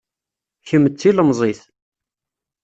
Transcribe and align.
Kemm 0.67 0.85
d 0.91 0.95
tilemẓit 0.99 1.61